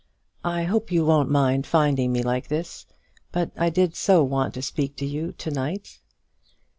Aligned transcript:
"I 0.43 0.63
hope 0.63 0.91
you 0.91 1.05
won't 1.05 1.29
mind 1.29 1.67
finding 1.67 2.11
me 2.11 2.23
like 2.23 2.47
this, 2.47 2.87
but 3.31 3.51
I 3.55 3.69
did 3.69 3.95
so 3.95 4.23
want 4.23 4.55
to 4.55 4.63
speak 4.63 4.95
to 4.95 5.05
you 5.05 5.31
to 5.33 5.51
night." 5.51 5.99